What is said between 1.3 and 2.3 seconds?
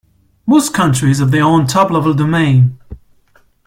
own Top Level